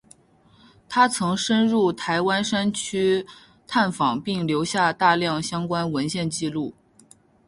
[0.89, 3.23] 他曾深入台湾山区
[3.67, 6.73] 探访并留下大量相关文献纪录。